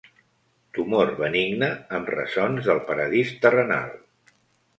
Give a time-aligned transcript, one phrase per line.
[0.77, 1.69] Tumor benigne
[1.99, 3.95] amb ressons del paradís terrenal.